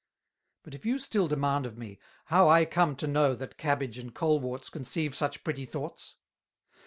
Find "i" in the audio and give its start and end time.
2.49-2.65